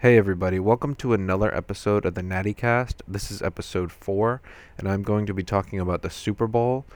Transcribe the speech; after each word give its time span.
Hey 0.00 0.16
everybody, 0.16 0.58
welcome 0.58 0.94
to 0.94 1.12
another 1.12 1.54
episode 1.54 2.06
of 2.06 2.14
the 2.14 2.22
Natty 2.22 2.54
Cast. 2.54 3.02
This 3.06 3.30
is 3.30 3.42
episode 3.42 3.92
four, 3.92 4.40
and 4.78 4.88
I'm 4.88 5.02
going 5.02 5.26
to 5.26 5.34
be 5.34 5.42
talking 5.42 5.78
about 5.78 6.00
the 6.00 6.08
Super 6.08 6.46
Bowl, 6.46 6.86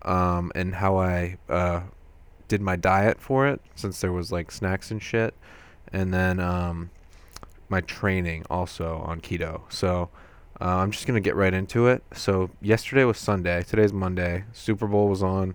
um, 0.00 0.50
and 0.54 0.76
how 0.76 0.96
I 0.96 1.36
uh, 1.50 1.82
did 2.48 2.62
my 2.62 2.76
diet 2.76 3.20
for 3.20 3.46
it, 3.46 3.60
since 3.74 4.00
there 4.00 4.12
was 4.12 4.32
like 4.32 4.50
snacks 4.50 4.90
and 4.90 5.02
shit, 5.02 5.34
and 5.92 6.14
then 6.14 6.40
um, 6.40 6.88
my 7.68 7.82
training 7.82 8.46
also 8.48 8.96
on 9.04 9.20
keto. 9.20 9.70
So 9.70 10.08
uh, 10.58 10.76
I'm 10.76 10.90
just 10.90 11.06
gonna 11.06 11.20
get 11.20 11.36
right 11.36 11.52
into 11.52 11.86
it. 11.88 12.02
So 12.14 12.48
yesterday 12.62 13.04
was 13.04 13.18
Sunday, 13.18 13.62
today's 13.62 13.92
Monday. 13.92 14.44
Super 14.54 14.86
Bowl 14.86 15.08
was 15.08 15.22
on. 15.22 15.54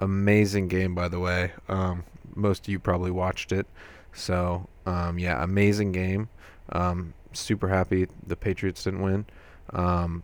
Amazing 0.00 0.66
game, 0.66 0.92
by 0.92 1.06
the 1.06 1.20
way. 1.20 1.52
Um, 1.68 2.02
most 2.34 2.66
of 2.66 2.72
you 2.72 2.80
probably 2.80 3.12
watched 3.12 3.52
it. 3.52 3.68
So 4.12 4.68
um, 4.88 5.18
yeah, 5.18 5.42
amazing 5.42 5.92
game. 5.92 6.28
Um, 6.70 7.14
super 7.32 7.68
happy 7.68 8.08
the 8.26 8.36
Patriots 8.36 8.84
didn't 8.84 9.02
win. 9.02 9.26
Um, 9.72 10.22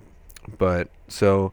but 0.59 0.88
so 1.09 1.52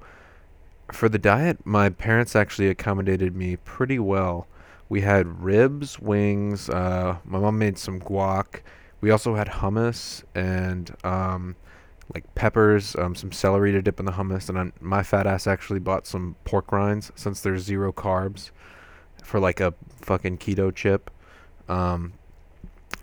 for 0.91 1.09
the 1.09 1.19
diet, 1.19 1.65
my 1.65 1.89
parents 1.89 2.35
actually 2.35 2.69
accommodated 2.69 3.35
me 3.35 3.57
pretty 3.57 3.99
well. 3.99 4.47
We 4.89 5.01
had 5.01 5.43
ribs, 5.43 5.99
wings. 5.99 6.69
Uh, 6.69 7.17
my 7.25 7.39
mom 7.39 7.59
made 7.59 7.77
some 7.77 7.99
guac. 7.99 8.61
We 9.01 9.11
also 9.11 9.35
had 9.35 9.47
hummus 9.47 10.23
and 10.35 10.95
um, 11.03 11.55
like 12.13 12.33
peppers, 12.35 12.95
um, 12.95 13.15
some 13.15 13.31
celery 13.31 13.71
to 13.71 13.81
dip 13.81 13.99
in 13.99 14.05
the 14.05 14.11
hummus, 14.11 14.47
and 14.49 14.59
I, 14.59 14.71
my 14.79 15.01
fat 15.03 15.27
ass 15.27 15.47
actually 15.47 15.79
bought 15.79 16.05
some 16.05 16.35
pork 16.43 16.71
rinds 16.71 17.11
since 17.15 17.41
there's 17.41 17.63
zero 17.63 17.91
carbs 17.91 18.51
for 19.23 19.39
like 19.39 19.59
a 19.59 19.73
fucking 20.01 20.37
keto 20.37 20.73
chip. 20.73 21.09
Um, 21.67 22.13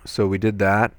so 0.08 0.26
we 0.26 0.38
did 0.38 0.58
that 0.58 0.92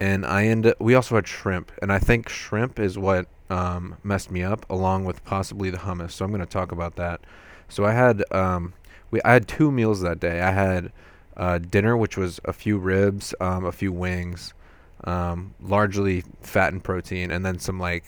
and 0.00 0.26
I 0.26 0.46
ended. 0.46 0.74
We 0.78 0.94
also 0.94 1.14
had 1.14 1.26
shrimp, 1.26 1.72
and 1.80 1.92
I 1.92 1.98
think 1.98 2.28
shrimp 2.28 2.78
is 2.78 2.98
what 2.98 3.26
um, 3.48 3.96
messed 4.02 4.30
me 4.30 4.42
up, 4.42 4.68
along 4.68 5.04
with 5.04 5.24
possibly 5.24 5.70
the 5.70 5.78
hummus. 5.78 6.12
So 6.12 6.24
I'm 6.24 6.30
going 6.30 6.40
to 6.40 6.46
talk 6.46 6.72
about 6.72 6.96
that. 6.96 7.20
So 7.68 7.84
I 7.84 7.92
had 7.92 8.22
um, 8.32 8.74
we 9.10 9.20
I 9.22 9.32
had 9.32 9.48
two 9.48 9.70
meals 9.70 10.02
that 10.02 10.20
day. 10.20 10.40
I 10.40 10.50
had 10.50 10.92
uh, 11.36 11.58
dinner, 11.58 11.96
which 11.96 12.16
was 12.16 12.40
a 12.44 12.52
few 12.52 12.78
ribs, 12.78 13.34
um, 13.40 13.64
a 13.64 13.72
few 13.72 13.92
wings, 13.92 14.52
um, 15.04 15.54
largely 15.60 16.24
fat 16.42 16.72
and 16.72 16.82
protein, 16.82 17.30
and 17.30 17.44
then 17.44 17.58
some 17.58 17.80
like 17.80 18.04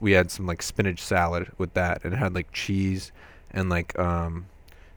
we 0.00 0.12
had 0.12 0.30
some 0.30 0.46
like 0.46 0.62
spinach 0.62 1.00
salad 1.02 1.50
with 1.58 1.74
that, 1.74 2.04
and 2.04 2.14
it 2.14 2.16
had 2.16 2.34
like 2.34 2.52
cheese 2.52 3.10
and 3.50 3.68
like 3.68 3.98
um, 3.98 4.46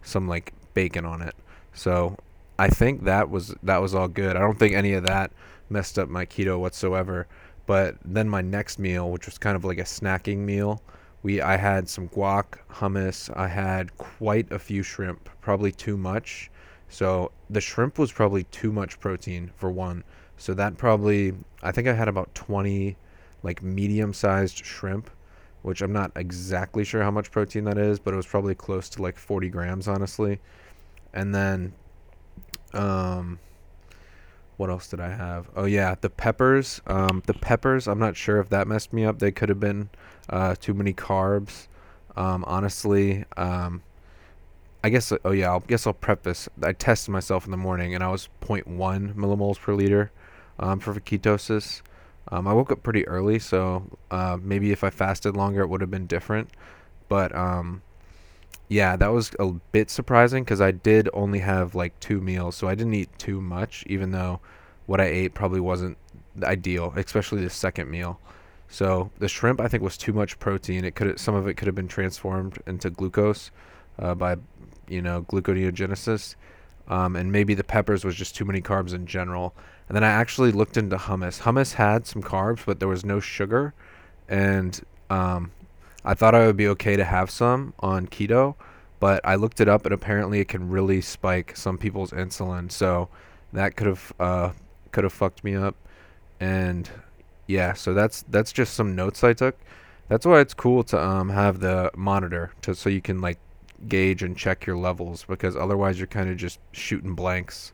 some 0.03 0.28
like 0.28 0.53
bacon 0.75 1.06
on 1.06 1.22
it. 1.22 1.36
So 1.73 2.18
I 2.58 2.70
think 2.70 3.03
that 3.03 3.30
was 3.30 3.53
that 3.64 3.81
was 3.81 3.94
all 3.94 4.08
good. 4.08 4.36
I 4.36 4.39
don't 4.39 4.58
think 4.58 4.75
any 4.75 4.94
of 4.94 5.06
that 5.06 5.31
messed 5.70 6.00
up 6.00 6.09
my 6.09 6.25
keto 6.25 6.59
whatsoever. 6.59 7.28
But 7.66 7.95
then 8.06 8.30
my 8.30 8.42
next 8.42 8.78
meal, 8.80 9.09
which 9.09 9.25
was 9.25 9.38
kind 9.38 9.56
of 9.56 9.66
like 9.66 9.80
a 9.80 9.84
snacking 9.84 10.38
meal, 10.38 10.81
we 11.23 11.42
I 11.42 11.58
had 11.58 11.89
some 11.89 12.08
guac, 12.09 12.59
hummus. 12.72 13.36
I 13.36 13.47
had 13.47 13.97
quite 13.97 14.52
a 14.52 14.59
few 14.59 14.84
shrimp, 14.84 15.30
probably 15.42 15.72
too 15.72 15.97
much. 15.97 16.52
So 16.88 17.31
the 17.50 17.62
shrimp 17.62 17.97
was 17.97 18.12
probably 18.12 18.44
too 18.45 18.72
much 18.72 19.00
protein 19.00 19.52
for 19.56 19.72
one. 19.72 20.03
So 20.38 20.53
that 20.53 20.78
probably 20.78 21.34
I 21.64 21.72
think 21.72 21.88
I 21.88 21.94
had 21.94 22.08
about 22.08 22.34
20 22.36 22.95
like 23.44 23.62
medium-sized 23.62 24.64
shrimp, 24.66 25.09
which 25.62 25.81
I'm 25.81 25.94
not 25.94 26.12
exactly 26.16 26.84
sure 26.84 27.03
how 27.03 27.12
much 27.12 27.31
protein 27.31 27.66
that 27.66 27.78
is, 27.78 28.00
but 28.00 28.14
it 28.14 28.17
was 28.17 28.25
probably 28.25 28.56
close 28.56 28.88
to 28.90 29.02
like 29.02 29.17
40 29.17 29.50
grams 29.50 29.88
honestly. 29.88 30.40
And 31.14 31.34
then 31.34 31.73
um 32.76 33.40
what 34.58 34.70
else 34.70 34.88
did 34.88 35.00
I 35.00 35.09
have? 35.09 35.50
Oh 35.56 35.66
yeah, 35.66 35.95
the 36.00 36.09
peppers. 36.09 36.81
Um, 36.88 37.22
the 37.26 37.34
peppers. 37.34 37.88
I'm 37.88 38.00
not 38.00 38.16
sure 38.16 38.40
if 38.40 38.50
that 38.50 38.68
messed 38.68 38.94
me 38.94 39.04
up. 39.06 39.20
They 39.20 39.31
could 39.31 39.50
have 39.50 39.59
been 39.59 39.90
uh, 40.30 40.56
too 40.56 40.73
many 40.73 40.94
carbs. 40.94 41.68
Um, 42.16 42.46
honestly, 42.48 43.26
um, 43.36 43.84
I 44.84 44.90
guess. 44.90 45.12
Oh 45.25 45.31
yeah, 45.31 45.53
I 45.53 45.59
guess 45.59 45.86
I'll 45.86 45.94
preface. 45.94 46.47
I 46.63 46.72
tested 46.72 47.12
myself 47.12 47.46
in 47.46 47.52
the 47.52 47.58
morning, 47.58 47.94
and 47.94 48.03
I 48.03 48.09
was 48.09 48.30
0.1 48.41 49.13
millimoles 49.16 49.59
per 49.59 49.74
liter 49.74 50.12
um, 50.59 50.80
for 50.80 50.94
ketosis. 50.94 51.81
Um, 52.30 52.47
I 52.47 52.53
woke 52.53 52.72
up 52.72 52.81
pretty 52.81 53.07
early, 53.07 53.38
so 53.40 53.97
uh, 54.09 54.38
maybe 54.42 54.72
if 54.72 54.84
I 54.84 54.90
fasted 54.90 55.36
longer, 55.36 55.62
it 55.62 55.68
would 55.68 55.81
have 55.81 55.92
been 55.92 56.07
different. 56.07 56.50
But 57.07 57.36
um, 57.36 57.81
yeah, 58.68 58.96
that 58.96 59.12
was 59.12 59.31
a 59.40 59.52
bit 59.72 59.90
surprising 59.90 60.44
because 60.44 60.62
I 60.62 60.72
did 60.72 61.09
only 61.14 61.40
have 61.40 61.76
like 61.76 62.00
two 62.00 62.20
meals, 62.20 62.56
so 62.56 62.68
I 62.68 62.76
didn't 62.76 62.96
eat 62.96 63.09
too 63.20 63.40
much, 63.42 63.84
even 63.88 64.12
though 64.12 64.40
what 64.88 65.00
I 65.00 65.06
ate 65.06 65.34
probably 65.34 65.59
wasn't 65.59 65.98
ideal, 66.44 66.94
especially 66.96 67.44
the 67.44 67.50
second 67.50 67.90
meal. 67.90 68.20
So 68.68 69.12
the 69.20 69.28
shrimp 69.28 69.62
I 69.62 69.68
think 69.68 69.84
was 69.84 69.98
too 69.98 70.14
much 70.14 70.40
protein. 70.40 70.84
It 70.84 70.96
could 70.96 71.20
some 71.20 71.36
of 71.36 71.48
it 71.48 71.56
could 71.56 71.68
have 71.68 71.75
been 71.75 71.88
transformed 71.88 72.58
into 72.66 72.90
glucose 72.90 73.52
uh, 74.00 74.16
by 74.16 74.38
you 74.88 75.02
know 75.02 75.22
gluconeogenesis, 75.24 76.36
um, 76.88 77.16
and 77.16 77.31
maybe 77.31 77.54
the 77.54 77.64
peppers 77.64 78.04
was 78.04 78.16
just 78.16 78.36
too 78.36 78.46
many 78.46 78.62
carbs 78.62 78.94
in 78.94 79.06
general. 79.06 79.54
And 79.88 79.96
then 79.96 80.04
I 80.04 80.09
actually 80.09 80.52
looked 80.52 80.78
into 80.78 80.98
hummus. 80.98 81.42
Hummus 81.42 81.74
had 81.74 82.08
some 82.08 82.24
carbs, 82.24 82.66
but 82.66 82.80
there 82.80 82.88
was 82.88 83.06
no 83.06 83.20
sugar, 83.20 83.75
and 84.28 84.81
um, 85.12 85.52
I 86.06 86.14
thought 86.14 86.36
I 86.36 86.46
would 86.46 86.58
be 86.58 86.68
okay 86.70 86.96
to 86.96 87.04
have 87.04 87.30
some 87.32 87.74
on 87.80 88.08
keto, 88.08 88.56
but 89.00 89.22
I 89.26 89.36
looked 89.36 89.60
it 89.60 89.68
up 89.68 89.86
and 89.86 89.94
apparently 89.94 90.40
it 90.40 90.48
can 90.48 90.70
really 90.70 91.02
spike 91.02 91.58
some 91.58 91.78
people's 91.78 92.12
insulin. 92.12 92.72
So 92.72 93.10
that 93.54 93.76
could 93.76 93.88
have 93.88 94.14
uh, 94.20 94.52
could 94.92 95.04
have 95.04 95.14
fucked 95.14 95.44
me 95.44 95.56
up. 95.56 95.76
And 96.40 96.90
yeah, 97.48 97.74
so 97.74 97.94
that's 97.94 98.24
that's 98.30 98.52
just 98.52 98.76
some 98.76 98.96
notes 98.96 99.24
I 99.24 99.34
took. 99.34 99.58
That's 100.08 100.26
why 100.26 100.40
it's 100.40 100.54
cool 100.54 100.84
to 100.86 101.04
um, 101.04 101.30
have 101.30 101.60
the 101.60 101.92
monitor 101.96 102.52
to 102.62 102.76
so 102.76 102.90
you 102.90 103.02
can 103.02 103.22
like 103.22 103.40
gauge 103.88 104.24
and 104.24 104.38
check 104.38 104.66
your 104.66 104.78
levels 104.78 105.26
because 105.28 105.56
otherwise 105.56 106.00
you're 106.00 106.08
kind 106.08 106.30
of 106.30 106.38
just 106.38 106.60
shooting 106.72 107.16
blanks. 107.16 107.74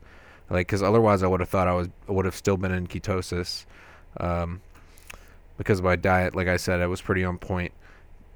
Like, 0.50 0.66
because 0.66 0.82
otherwise 0.82 1.22
I 1.22 1.26
would 1.26 1.40
have 1.40 1.48
thought 1.48 1.68
I 1.68 1.74
was 1.74 1.88
would 2.08 2.24
have 2.24 2.34
still 2.34 2.56
been 2.56 2.72
in 2.72 2.86
ketosis, 2.86 3.64
um, 4.18 4.60
because 5.56 5.80
my 5.80 5.96
diet, 5.96 6.34
like 6.34 6.48
I 6.48 6.56
said, 6.56 6.80
I 6.80 6.86
was 6.86 7.00
pretty 7.00 7.24
on 7.24 7.38
point. 7.38 7.72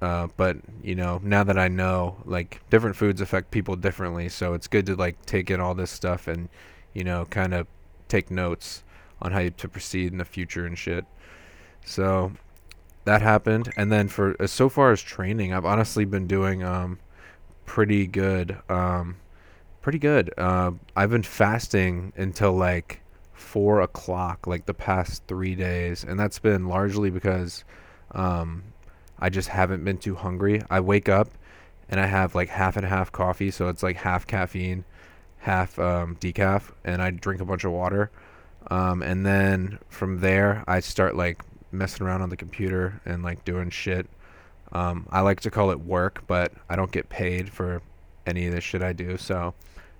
Uh, 0.01 0.27
but 0.37 0.57
you 0.83 0.95
know, 0.95 1.19
now 1.23 1.43
that 1.43 1.57
I 1.57 1.67
know, 1.67 2.17
like 2.25 2.61
different 2.69 2.95
foods 2.95 3.19
affect 3.21 3.51
people 3.51 3.75
differently, 3.75 4.29
so 4.29 4.53
it's 4.53 4.67
good 4.67 4.85
to 4.87 4.95
like 4.95 5.25
take 5.25 5.49
in 5.49 5.59
all 5.59 5.73
this 5.73 5.91
stuff 5.91 6.27
and 6.27 6.49
you 6.93 7.03
know, 7.03 7.25
kind 7.25 7.53
of 7.53 7.67
take 8.07 8.31
notes 8.31 8.83
on 9.21 9.31
how 9.31 9.49
to 9.49 9.67
proceed 9.67 10.11
in 10.11 10.17
the 10.17 10.25
future 10.25 10.65
and 10.65 10.77
shit. 10.77 11.05
So 11.85 12.33
that 13.05 13.21
happened, 13.21 13.71
and 13.77 13.91
then 13.91 14.07
for 14.07 14.35
as 14.39 14.51
so 14.51 14.69
far 14.69 14.91
as 14.91 15.01
training, 15.01 15.53
I've 15.53 15.65
honestly 15.65 16.05
been 16.05 16.27
doing 16.27 16.63
um 16.63 16.99
pretty 17.65 18.07
good. 18.07 18.57
Um, 18.69 19.17
pretty 19.81 19.99
good. 19.99 20.33
Uh, 20.37 20.71
I've 20.95 21.11
been 21.11 21.23
fasting 21.23 22.13
until 22.17 22.53
like 22.53 23.01
four 23.33 23.81
o'clock, 23.81 24.47
like 24.47 24.65
the 24.65 24.73
past 24.73 25.23
three 25.27 25.55
days, 25.55 26.03
and 26.03 26.19
that's 26.19 26.39
been 26.39 26.67
largely 26.67 27.09
because 27.09 27.63
um 28.11 28.63
I 29.19 29.29
just 29.29 29.49
haven't 29.49 29.83
been 29.83 29.97
too 29.97 30.15
hungry. 30.15 30.61
I 30.69 30.79
wake 30.79 31.09
up 31.09 31.29
and 31.89 31.99
I 31.99 32.05
have 32.05 32.35
like 32.35 32.49
half 32.49 32.77
and 32.77 32.85
half 32.85 33.11
coffee, 33.11 33.51
so 33.51 33.69
it's 33.69 33.83
like 33.83 33.97
half 33.97 34.27
caffeine, 34.27 34.83
half 35.39 35.79
um, 35.79 36.15
decaf, 36.17 36.71
and 36.83 37.01
I 37.01 37.11
drink 37.11 37.41
a 37.41 37.45
bunch 37.45 37.63
of 37.63 37.71
water. 37.71 38.11
Um, 38.69 39.01
and 39.01 39.25
then 39.25 39.79
from 39.89 40.19
there, 40.19 40.63
I 40.67 40.81
start 40.81 41.15
like 41.15 41.41
messing 41.71 42.05
around 42.05 42.21
on 42.21 42.29
the 42.29 42.37
computer 42.37 43.01
and 43.05 43.23
like 43.23 43.45
doing 43.45 43.69
shit. 43.69 44.07
Um, 44.73 45.07
I 45.11 45.21
like 45.21 45.39
to 45.41 45.51
call 45.51 45.71
it 45.71 45.79
work, 45.79 46.23
but 46.27 46.51
I 46.69 46.75
don't 46.75 46.91
get 46.91 47.09
paid 47.09 47.49
for 47.49 47.81
any 48.25 48.47
of 48.47 48.53
the 48.53 48.61
shit 48.61 48.81
I 48.83 48.91
do, 48.91 49.17
so 49.17 49.53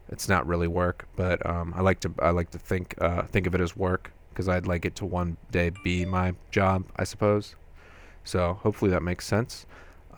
it's 0.09 0.27
not 0.27 0.45
really 0.45 0.67
work. 0.67 1.07
But 1.15 1.45
um, 1.45 1.73
I 1.75 1.81
like 1.81 2.01
to 2.01 2.13
I 2.19 2.31
like 2.31 2.51
to 2.51 2.59
think 2.59 2.95
uh, 2.99 3.23
think 3.23 3.47
of 3.47 3.55
it 3.55 3.61
as 3.61 3.75
work 3.75 4.11
because 4.29 4.49
I'd 4.49 4.67
like 4.67 4.85
it 4.85 4.95
to 4.97 5.05
one 5.05 5.37
day 5.51 5.71
be 5.83 6.05
my 6.05 6.35
job, 6.51 6.85
I 6.97 7.05
suppose. 7.05 7.55
So 8.27 8.59
hopefully 8.61 8.91
that 8.91 9.03
makes 9.03 9.25
sense. 9.25 9.65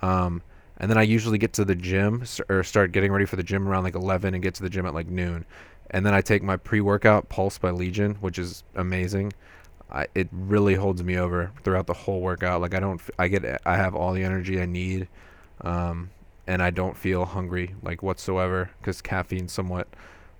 Um, 0.01 0.41
and 0.77 0.89
then 0.89 0.97
I 0.97 1.03
usually 1.03 1.37
get 1.37 1.53
to 1.53 1.65
the 1.65 1.75
gym 1.75 2.23
or 2.47 2.63
start 2.63 2.91
getting 2.91 3.11
ready 3.11 3.25
for 3.25 3.35
the 3.35 3.43
gym 3.43 3.67
around 3.67 3.83
like 3.83 3.95
11 3.95 4.33
and 4.33 4.41
get 4.41 4.55
to 4.55 4.63
the 4.63 4.69
gym 4.69 4.85
at 4.85 4.93
like 4.93 5.07
noon. 5.07 5.45
And 5.91 6.05
then 6.05 6.13
I 6.13 6.21
take 6.21 6.41
my 6.41 6.55
pre-workout 6.55 7.29
Pulse 7.29 7.57
by 7.57 7.71
Legion, 7.71 8.15
which 8.15 8.39
is 8.39 8.63
amazing. 8.75 9.33
I, 9.91 10.07
it 10.13 10.29
really 10.31 10.75
holds 10.75 11.03
me 11.03 11.17
over 11.17 11.51
throughout 11.63 11.87
the 11.87 11.93
whole 11.93 12.21
workout. 12.21 12.61
Like 12.61 12.73
I 12.75 12.79
don't, 12.79 13.01
I 13.17 13.27
get, 13.27 13.61
I 13.65 13.75
have 13.75 13.95
all 13.95 14.13
the 14.13 14.23
energy 14.23 14.61
I 14.61 14.65
need, 14.65 15.07
um, 15.61 16.11
and 16.47 16.61
I 16.61 16.69
don't 16.69 16.95
feel 16.95 17.25
hungry 17.25 17.75
like 17.81 18.03
whatsoever 18.03 18.69
because 18.79 19.01
caffeine 19.01 19.47
somewhat 19.47 19.87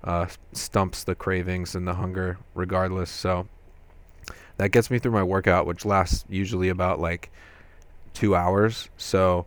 uh, 0.03 0.27
stumps 0.53 1.03
the 1.03 1.15
cravings 1.15 1.75
and 1.75 1.87
the 1.87 1.95
hunger 1.95 2.37
regardless. 2.53 3.09
So 3.09 3.47
that 4.57 4.69
gets 4.71 4.91
me 4.91 4.99
through 4.99 5.13
my 5.13 5.23
workout, 5.23 5.65
which 5.65 5.83
lasts 5.83 6.25
usually 6.29 6.69
about 6.69 6.99
like 6.99 7.31
two 8.13 8.35
hours. 8.35 8.89
So 8.97 9.45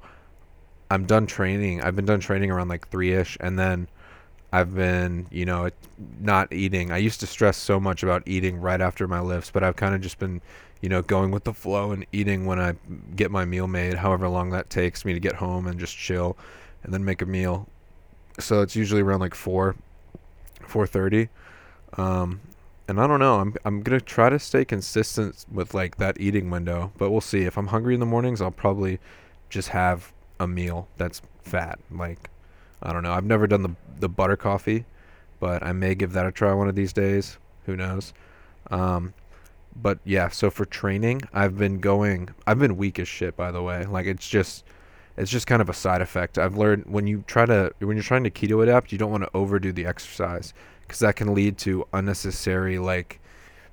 I'm 0.91 1.07
done 1.07 1.27
training. 1.27 1.83
I've 1.83 1.97
been 1.97 2.07
done 2.07 2.21
training 2.21 2.51
around 2.51 2.69
like 2.69 2.89
three 2.89 3.13
ish, 3.13 3.37
and 3.41 3.59
then 3.59 3.89
I've 4.53 4.75
been, 4.75 5.27
you 5.31 5.47
know, 5.47 5.71
not 6.21 6.53
eating. 6.53 6.93
I 6.93 6.99
used 6.99 7.21
to 7.21 7.27
stress 7.27 7.57
so 7.57 7.81
much 7.81 8.03
about 8.03 8.23
eating 8.27 8.61
right 8.61 8.81
after 8.81 9.09
my 9.09 9.21
lifts, 9.21 9.51
but 9.51 9.65
I've 9.65 9.77
kind 9.77 9.95
of 9.95 10.03
just 10.03 10.19
been, 10.19 10.43
you 10.83 10.91
know, 10.91 11.01
going 11.01 11.31
with 11.31 11.45
the 11.45 11.55
flow 11.55 11.93
and 11.93 12.05
eating 12.13 12.45
when 12.45 12.61
I 12.61 12.75
get 13.17 13.31
my 13.31 13.47
meal 13.47 13.67
made, 13.67 13.95
however 13.95 14.29
long 14.29 14.51
that 14.51 14.69
takes 14.69 15.07
me 15.07 15.15
to 15.15 15.21
get 15.21 15.37
home 15.37 15.67
and 15.67 15.81
just 15.81 15.97
chill 15.97 16.37
and 16.83 16.93
then 16.93 17.05
make 17.05 17.23
a 17.23 17.27
meal. 17.27 17.67
So 18.39 18.61
it's 18.61 18.77
usually 18.77 19.01
around 19.01 19.21
like 19.21 19.35
4 19.35 19.75
4:30. 20.67 21.29
Um 21.97 22.41
and 22.89 23.01
I 23.01 23.07
don't 23.07 23.21
know. 23.21 23.41
I'm 23.41 23.55
I'm 23.65 23.83
to 23.85 24.01
try 24.01 24.29
to 24.29 24.39
stay 24.39 24.65
consistent 24.65 25.45
with 25.51 25.75
like 25.75 25.97
that 25.97 26.21
eating 26.21 26.51
window, 26.51 26.93
but 26.99 27.11
we'll 27.11 27.21
see. 27.21 27.43
If 27.43 27.57
I'm 27.57 27.69
hungry 27.69 27.95
in 27.95 28.01
the 28.01 28.07
mornings, 28.07 28.41
I'll 28.41 28.51
probably 28.51 28.99
just 29.49 29.69
have 29.69 30.13
a 30.41 30.47
meal 30.47 30.89
that's 30.97 31.23
fat. 31.43 31.79
Like 31.91 32.31
I 32.83 32.93
don't 32.93 33.03
know. 33.03 33.13
I've 33.13 33.25
never 33.25 33.47
done 33.47 33.63
the 33.63 33.77
the 33.99 34.09
butter 34.09 34.37
coffee, 34.37 34.85
but 35.41 35.63
I 35.63 35.73
may 35.73 35.95
give 35.95 36.13
that 36.13 36.27
a 36.27 36.33
try 36.33 36.53
one 36.53 36.69
of 36.69 36.75
these 36.75 36.93
days. 36.93 37.39
Who 37.67 37.77
knows? 37.77 38.13
Um, 38.71 39.15
but 39.75 39.99
yeah. 40.05 40.29
So 40.29 40.51
for 40.51 40.65
training, 40.65 41.23
I've 41.33 41.57
been 41.57 41.79
going. 41.79 42.31
I've 42.47 42.59
been 42.59 42.77
weak 42.77 42.99
as 42.99 43.09
shit. 43.09 43.37
By 43.37 43.53
the 43.53 43.63
way, 43.63 43.87
like 43.87 44.07
it's 44.07 44.29
just. 44.29 44.65
It's 45.17 45.31
just 45.31 45.47
kind 45.47 45.61
of 45.61 45.69
a 45.69 45.75
side 45.75 46.01
effect. 46.01 46.39
I've 46.39 46.57
learned 46.57 46.87
when 46.87 47.07
you 47.07 47.25
try 47.27 47.47
to 47.47 47.73
when 47.79 47.97
you're 47.97 48.05
trying 48.05 48.25
to 48.25 48.31
keto 48.31 48.63
adapt, 48.63 48.93
you 48.93 48.99
don't 48.99 49.11
want 49.11 49.25
to 49.25 49.31
overdo 49.35 49.73
the 49.73 49.87
exercise 49.87 50.55
because 50.83 51.01
that 51.01 51.17
can 51.17 51.35
lead 51.35 51.59
to 51.59 51.87
unnecessary 51.93 52.79
like 52.79 53.21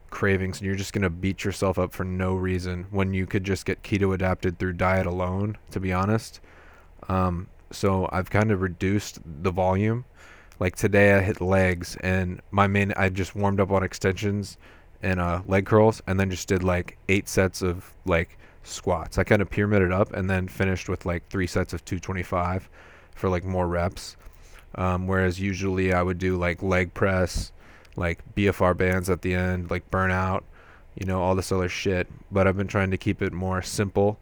cravings 0.10 0.58
and 0.58 0.66
you're 0.66 0.76
just 0.76 0.92
going 0.92 1.04
to 1.04 1.10
beat 1.10 1.44
yourself 1.44 1.78
up 1.78 1.94
for 1.94 2.04
no 2.04 2.34
reason 2.34 2.88
when 2.90 3.14
you 3.14 3.28
could 3.28 3.44
just 3.44 3.64
get 3.64 3.84
keto 3.84 4.12
adapted 4.12 4.58
through 4.58 4.74
diet 4.74 5.06
alone 5.06 5.56
to 5.70 5.80
be 5.80 5.94
honest 5.94 6.42
um, 7.08 7.48
so 7.72 8.10
I've 8.12 8.30
kind 8.30 8.52
of 8.52 8.62
reduced 8.62 9.20
the 9.26 9.52
volume. 9.52 10.06
Like 10.60 10.76
today, 10.76 11.14
I 11.14 11.22
hit 11.22 11.40
legs, 11.40 11.98
and 12.02 12.42
my 12.52 12.68
main 12.68 12.94
I 12.98 13.10
just 13.10 13.36
warmed 13.36 13.60
up 13.60 13.72
on 13.72 13.84
extensions 13.84 14.58
and 15.02 15.20
uh, 15.20 15.42
leg 15.48 15.66
curls, 15.66 16.02
and 16.08 16.20
then 16.20 16.30
just 16.30 16.48
did 16.48 16.64
like 16.64 16.98
eight 17.08 17.30
sets 17.30 17.62
of 17.62 17.94
like 18.06 18.38
squats. 18.64 19.18
I 19.18 19.24
kind 19.24 19.42
of 19.42 19.50
pyramided 19.50 19.92
up, 19.92 20.14
and 20.14 20.30
then 20.30 20.48
finished 20.48 20.90
with 20.90 21.06
like 21.06 21.28
three 21.30 21.48
sets 21.48 21.74
of 21.74 21.84
225 21.86 22.70
for 23.16 23.30
like 23.30 23.44
more 23.44 23.68
reps. 23.68 24.16
Um, 24.76 25.08
whereas 25.08 25.40
usually 25.40 25.94
I 25.94 26.04
would 26.04 26.20
do 26.20 26.38
like 26.38 26.62
leg 26.62 26.94
press, 26.94 27.52
like 27.96 28.20
BFR 28.36 28.78
bands 28.78 29.10
at 29.10 29.22
the 29.22 29.34
end, 29.34 29.72
like 29.72 29.90
burnout, 29.90 30.44
you 30.96 31.06
know, 31.06 31.22
all 31.22 31.36
this 31.36 31.52
other 31.52 31.70
shit. 31.70 32.08
But 32.32 32.48
I've 32.48 32.58
been 32.58 32.68
trying 32.68 32.92
to 32.92 32.98
keep 32.98 33.22
it 33.22 33.34
more 33.34 33.62
simple 33.62 34.20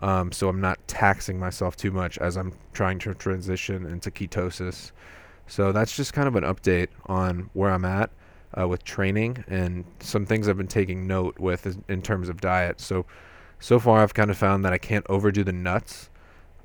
um, 0.00 0.32
so 0.32 0.48
I'm 0.48 0.60
not 0.60 0.78
taxing 0.86 1.38
myself 1.38 1.76
too 1.76 1.90
much 1.90 2.18
as 2.18 2.36
I'm 2.36 2.52
trying 2.72 2.98
to 3.00 3.14
transition 3.14 3.86
into 3.86 4.10
ketosis. 4.10 4.92
So 5.46 5.72
that's 5.72 5.96
just 5.96 6.12
kind 6.12 6.28
of 6.28 6.36
an 6.36 6.44
update 6.44 6.88
on 7.06 7.50
where 7.54 7.70
I'm 7.70 7.84
at 7.84 8.10
uh, 8.58 8.68
with 8.68 8.84
training 8.84 9.44
and 9.48 9.84
some 10.00 10.26
things 10.26 10.48
I've 10.48 10.58
been 10.58 10.66
taking 10.66 11.06
note 11.06 11.38
with 11.38 11.78
in 11.88 12.02
terms 12.02 12.28
of 12.28 12.40
diet. 12.40 12.80
So 12.80 13.06
so 13.60 13.78
far 13.78 14.02
I've 14.02 14.14
kind 14.14 14.30
of 14.30 14.36
found 14.36 14.64
that 14.64 14.72
I 14.72 14.78
can't 14.78 15.06
overdo 15.08 15.44
the 15.44 15.52
nuts, 15.52 16.10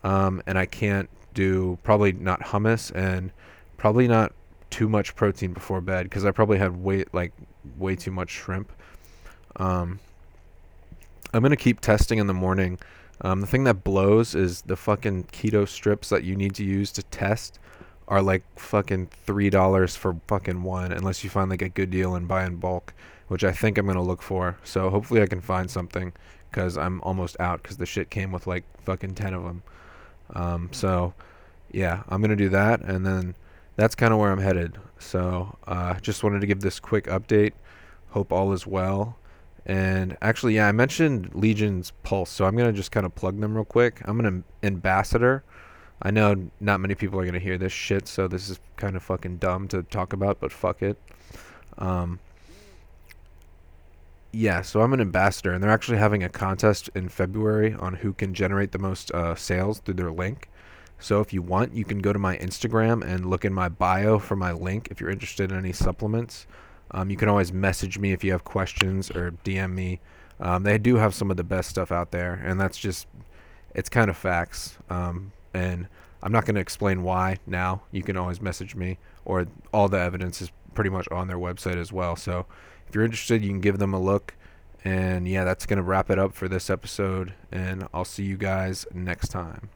um, 0.03 0.41
and 0.45 0.57
I 0.57 0.65
can't 0.65 1.09
do 1.33 1.77
probably 1.83 2.11
not 2.11 2.41
hummus 2.41 2.91
and 2.93 3.31
probably 3.77 4.07
not 4.07 4.33
too 4.69 4.87
much 4.87 5.15
protein 5.15 5.53
before 5.53 5.81
bed 5.81 6.03
because 6.03 6.25
I 6.25 6.31
probably 6.31 6.57
had 6.57 6.83
way 6.83 7.05
like 7.13 7.33
way 7.77 7.95
too 7.95 8.11
much 8.11 8.29
shrimp. 8.29 8.71
Um, 9.57 9.99
I'm 11.33 11.41
gonna 11.41 11.55
keep 11.55 11.79
testing 11.79 12.19
in 12.19 12.27
the 12.27 12.33
morning 12.33 12.79
um, 13.21 13.41
the 13.41 13.47
thing 13.47 13.63
that 13.65 13.83
blows 13.83 14.33
is 14.33 14.63
the 14.63 14.75
fucking 14.75 15.25
keto 15.25 15.67
strips 15.67 16.09
that 16.09 16.23
you 16.23 16.35
need 16.35 16.55
to 16.55 16.63
use 16.63 16.91
to 16.93 17.03
test 17.03 17.59
are 18.07 18.21
like 18.21 18.43
fucking 18.57 19.07
three 19.25 19.49
dollars 19.49 19.95
for 19.95 20.19
fucking 20.27 20.63
one, 20.63 20.91
unless 20.91 21.23
you 21.23 21.29
find 21.29 21.49
like 21.49 21.61
a 21.61 21.69
good 21.69 21.91
deal 21.91 22.15
and 22.15 22.27
buy 22.27 22.45
in 22.45 22.55
bulk, 22.55 22.93
which 23.27 23.43
I 23.43 23.51
think 23.51 23.77
I'm 23.77 23.85
gonna 23.85 24.01
look 24.01 24.21
for. 24.21 24.57
So 24.63 24.89
hopefully 24.89 25.21
I 25.21 25.27
can 25.27 25.39
find 25.39 25.69
something, 25.69 26.13
cause 26.51 26.77
I'm 26.77 27.01
almost 27.01 27.39
out, 27.39 27.63
cause 27.63 27.77
the 27.77 27.85
shit 27.85 28.09
came 28.09 28.31
with 28.31 28.47
like 28.47 28.63
fucking 28.83 29.15
ten 29.15 29.33
of 29.33 29.43
them. 29.43 29.63
Um, 30.33 30.69
so 30.71 31.13
yeah, 31.71 32.03
I'm 32.09 32.21
gonna 32.21 32.35
do 32.35 32.49
that, 32.49 32.81
and 32.81 33.05
then 33.05 33.35
that's 33.75 33.95
kind 33.95 34.13
of 34.13 34.19
where 34.19 34.31
I'm 34.31 34.39
headed. 34.39 34.77
So 34.99 35.57
uh, 35.67 35.95
just 35.99 36.23
wanted 36.23 36.41
to 36.41 36.47
give 36.47 36.61
this 36.61 36.79
quick 36.79 37.05
update. 37.05 37.53
Hope 38.09 38.31
all 38.31 38.51
is 38.53 38.67
well. 38.67 39.17
And 39.65 40.17
actually, 40.21 40.55
yeah, 40.55 40.67
I 40.67 40.71
mentioned 40.71 41.31
Legion's 41.33 41.91
Pulse, 42.03 42.29
so 42.29 42.45
I'm 42.45 42.55
gonna 42.55 42.73
just 42.73 42.91
kind 42.91 43.05
of 43.05 43.13
plug 43.15 43.39
them 43.39 43.55
real 43.55 43.65
quick. 43.65 44.01
I'm 44.05 44.19
an 44.19 44.43
ambassador. 44.63 45.43
I 46.01 46.09
know 46.11 46.49
not 46.59 46.79
many 46.79 46.95
people 46.95 47.19
are 47.19 47.25
gonna 47.25 47.39
hear 47.39 47.57
this 47.57 47.71
shit, 47.71 48.07
so 48.07 48.27
this 48.27 48.49
is 48.49 48.59
kind 48.75 48.95
of 48.95 49.03
fucking 49.03 49.37
dumb 49.37 49.67
to 49.69 49.83
talk 49.83 50.13
about, 50.13 50.39
but 50.39 50.51
fuck 50.51 50.81
it. 50.81 50.97
Um, 51.77 52.19
yeah, 54.31 54.61
so 54.61 54.81
I'm 54.81 54.93
an 54.93 55.01
ambassador, 55.01 55.51
and 55.51 55.63
they're 55.63 55.71
actually 55.71 55.97
having 55.97 56.23
a 56.23 56.29
contest 56.29 56.89
in 56.95 57.09
February 57.09 57.73
on 57.73 57.95
who 57.95 58.13
can 58.13 58.33
generate 58.33 58.71
the 58.71 58.79
most 58.79 59.11
uh, 59.11 59.35
sales 59.35 59.79
through 59.79 59.95
their 59.95 60.11
link. 60.11 60.49
So 60.99 61.19
if 61.19 61.33
you 61.33 61.41
want, 61.41 61.73
you 61.73 61.83
can 61.83 61.99
go 61.99 62.13
to 62.13 62.19
my 62.19 62.37
Instagram 62.37 63.03
and 63.03 63.25
look 63.25 63.43
in 63.43 63.53
my 63.53 63.69
bio 63.69 64.19
for 64.19 64.35
my 64.35 64.51
link 64.51 64.87
if 64.91 65.01
you're 65.01 65.09
interested 65.09 65.51
in 65.51 65.57
any 65.57 65.73
supplements. 65.73 66.45
Um, 66.91 67.09
you 67.09 67.17
can 67.17 67.27
always 67.27 67.51
message 67.51 67.97
me 67.97 68.11
if 68.11 68.23
you 68.23 68.31
have 68.31 68.43
questions 68.43 69.09
or 69.09 69.31
DM 69.43 69.73
me. 69.73 69.99
Um, 70.39 70.63
they 70.63 70.77
do 70.77 70.95
have 70.97 71.13
some 71.13 71.31
of 71.31 71.37
the 71.37 71.43
best 71.43 71.69
stuff 71.69 71.91
out 71.91 72.11
there, 72.11 72.33
and 72.33 72.59
that's 72.59 72.77
just 72.77 73.07
it's 73.73 73.89
kind 73.89 74.09
of 74.09 74.17
facts. 74.17 74.77
Um, 74.89 75.31
and 75.53 75.87
I'm 76.23 76.31
not 76.31 76.45
going 76.45 76.55
to 76.55 76.61
explain 76.61 77.03
why 77.03 77.37
now. 77.47 77.83
You 77.91 78.03
can 78.03 78.15
always 78.15 78.41
message 78.41 78.75
me, 78.75 78.97
or 79.25 79.47
all 79.73 79.87
the 79.89 79.99
evidence 79.99 80.41
is 80.41 80.51
pretty 80.73 80.89
much 80.89 81.07
on 81.09 81.27
their 81.27 81.37
website 81.37 81.77
as 81.77 81.91
well. 81.91 82.15
So 82.15 82.45
if 82.91 82.95
you're 82.95 83.05
interested, 83.05 83.41
you 83.41 83.47
can 83.47 83.61
give 83.61 83.77
them 83.77 83.93
a 83.93 83.99
look. 84.01 84.35
And 84.83 85.25
yeah, 85.25 85.45
that's 85.45 85.65
going 85.65 85.77
to 85.77 85.83
wrap 85.83 86.09
it 86.09 86.19
up 86.19 86.33
for 86.33 86.49
this 86.49 86.69
episode. 86.69 87.33
And 87.49 87.87
I'll 87.93 88.03
see 88.03 88.25
you 88.25 88.35
guys 88.35 88.85
next 88.93 89.29
time. 89.29 89.69